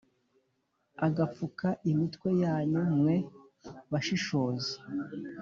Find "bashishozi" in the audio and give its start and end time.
3.91-4.73